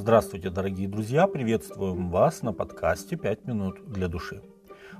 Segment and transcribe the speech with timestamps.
[0.00, 1.26] Здравствуйте, дорогие друзья!
[1.26, 4.40] Приветствуем вас на подкасте «Пять минут для души».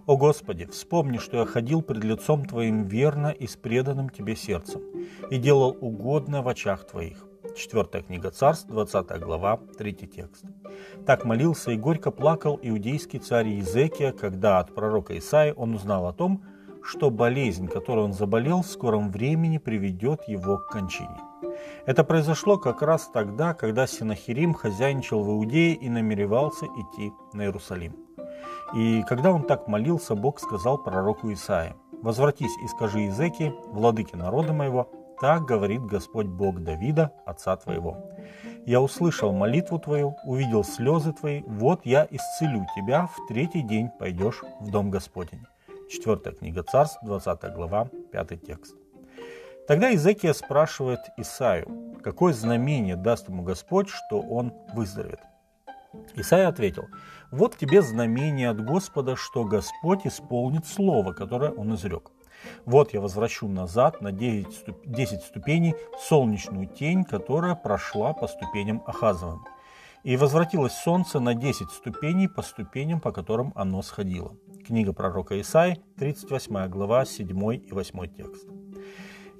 [0.04, 4.82] О Господи, вспомни, что я ходил пред лицом Твоим верно и с преданным Тебе сердцем,
[5.30, 7.26] и делал угодно в очах Твоих.
[7.57, 10.44] Четвертая книга Царств, 20 глава, третий текст.
[11.07, 16.12] Так молился и горько плакал иудейский царь Езекия, когда от пророка Исаи он узнал о
[16.12, 16.44] том,
[16.82, 21.29] что болезнь, которой он заболел, в скором времени приведет его к кончине.
[21.87, 27.96] Это произошло как раз тогда, когда Синахирим хозяйничал в Иудее и намеревался идти на Иерусалим.
[28.75, 34.53] И когда он так молился, Бог сказал пророку Исаии, «Возвратись и скажи Иезеке, владыке народа
[34.53, 38.11] моего, так говорит Господь Бог Давида, отца твоего.
[38.64, 44.42] Я услышал молитву твою, увидел слезы твои, вот я исцелю тебя, в третий день пойдешь
[44.61, 45.44] в дом Господень».
[45.91, 48.77] Четвертая книга Царств, 20 глава, пятый текст.
[49.70, 55.20] Тогда Изекия спрашивает Исаю, какое знамение даст ему Господь, что он выздоровеет.
[56.16, 56.88] Исаия ответил,
[57.30, 62.10] вот тебе знамение от Господа, что Господь исполнит слово, которое он изрек.
[62.64, 69.44] Вот я возвращу назад на 10 ступеней солнечную тень, которая прошла по ступеням Ахазовым.
[70.02, 74.34] И возвратилось солнце на 10 ступеней по ступеням, по которым оно сходило.
[74.66, 78.48] Книга пророка Исаи, 38 глава, 7 и 8 текст.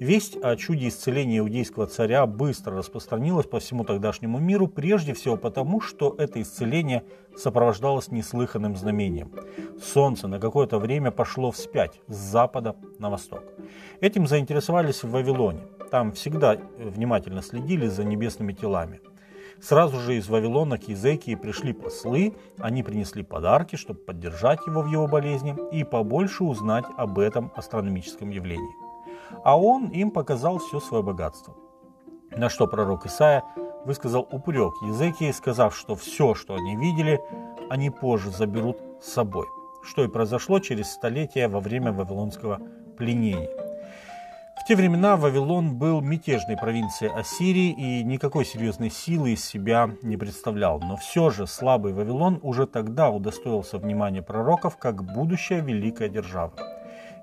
[0.01, 5.83] Весть о чуде исцеления иудейского царя быстро распространилась по всему тогдашнему миру, прежде всего потому,
[5.83, 7.05] что это исцеление
[7.37, 9.31] сопровождалось неслыханным знамением.
[9.79, 13.45] Солнце на какое-то время пошло вспять с запада на восток.
[14.01, 15.61] Этим заинтересовались в Вавилоне.
[15.91, 19.03] Там всегда внимательно следили за небесными телами.
[19.61, 24.91] Сразу же из Вавилона к Езекии пришли послы, они принесли подарки, чтобы поддержать его в
[24.91, 28.90] его болезни и побольше узнать об этом астрономическом явлении
[29.45, 31.55] а он им показал все свое богатство.
[32.37, 33.43] На что пророк Исаия
[33.85, 37.21] высказал упрек Езекии, сказав, что все, что они видели,
[37.69, 39.47] они позже заберут с собой,
[39.83, 42.61] что и произошло через столетия во время вавилонского
[42.97, 43.49] пленения.
[44.61, 50.19] В те времена Вавилон был мятежной провинцией Ассирии и никакой серьезной силы из себя не
[50.19, 50.79] представлял.
[50.79, 56.53] Но все же слабый Вавилон уже тогда удостоился внимания пророков как будущая великая держава.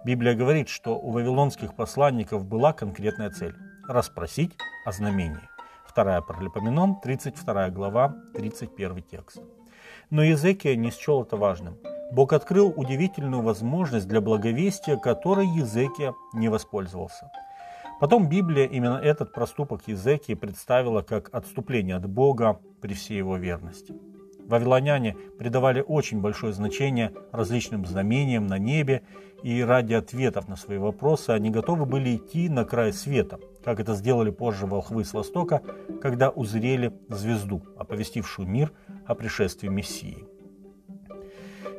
[0.05, 3.55] Библия говорит, что у вавилонских посланников была конкретная цель–
[3.87, 4.53] расспросить
[4.85, 5.49] о знамении.
[5.85, 9.41] Вторая Паралипоменон, 32 глава, 31 текст.
[10.09, 11.77] Но Езекия не счел это важным.
[12.11, 17.29] Бог открыл удивительную возможность для благовестия, которой Езекия не воспользовался.
[17.99, 23.95] Потом Библия именно этот проступок Езекии представила как отступление от Бога при всей его верности.
[24.47, 29.03] Вавилоняне придавали очень большое значение различным знамениям на небе,
[29.47, 33.93] и ради ответов на свои вопросы они готовы были идти на край света, как это
[33.95, 35.61] сделали позже волхвы с Востока,
[36.01, 38.73] когда узрели звезду, оповестившую мир
[39.05, 40.25] о пришествии Мессии.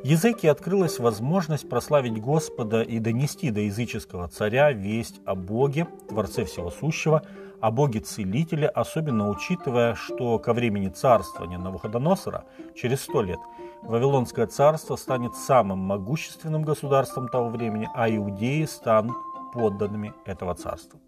[0.05, 6.71] Языке открылась возможность прославить Господа и донести до языческого царя весть о Боге, Творце Всего
[6.71, 7.23] Сущего,
[7.61, 12.45] о Боге Целителя, особенно учитывая, что ко времени царствования Навуходоносора,
[12.77, 13.41] через сто лет,
[13.83, 19.17] Вавилонское царство станет самым могущественным государством того времени, а иудеи станут
[19.53, 21.01] подданными этого царства.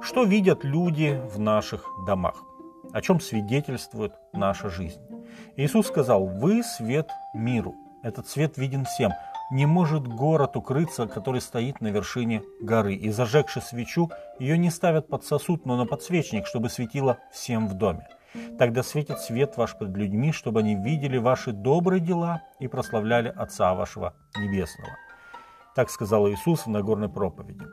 [0.00, 2.44] Что видят люди в наших домах?
[2.92, 5.00] О чем свидетельствует наша жизнь?
[5.56, 7.74] Иисус сказал, вы свет миру.
[8.08, 9.12] Этот свет виден всем.
[9.50, 12.94] Не может город укрыться, который стоит на вершине горы.
[12.94, 17.74] И зажегши свечу, ее не ставят под сосуд, но на подсвечник, чтобы светило всем в
[17.74, 18.08] доме.
[18.58, 23.74] Тогда светит свет ваш пред людьми, чтобы они видели ваши добрые дела и прославляли Отца
[23.74, 24.96] вашего Небесного.
[25.74, 27.66] Так сказал Иисус в Нагорной проповеди.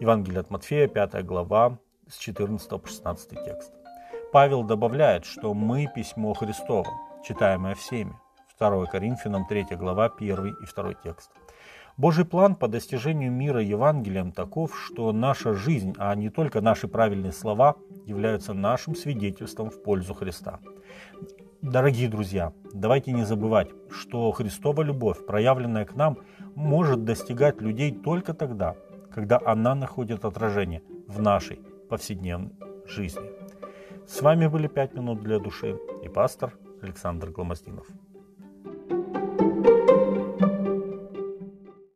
[0.00, 1.78] Евангелие от Матфея, 5 глава,
[2.08, 3.70] с 14 по 16 текст.
[4.32, 6.90] Павел добавляет, что мы письмо Христово,
[7.22, 8.23] читаемое всеми.
[8.58, 11.30] 2 Коринфянам 3 глава 1 и 2 текст.
[11.96, 17.32] Божий план по достижению мира Евангелием таков, что наша жизнь, а не только наши правильные
[17.32, 20.58] слова, являются нашим свидетельством в пользу Христа.
[21.62, 26.18] Дорогие друзья, давайте не забывать, что Христова любовь, проявленная к нам,
[26.54, 28.76] может достигать людей только тогда,
[29.12, 32.52] когда она находит отражение в нашей повседневной
[32.86, 33.30] жизни.
[34.06, 36.52] С вами были «Пять минут для души» и пастор
[36.82, 37.86] Александр Гломоздинов.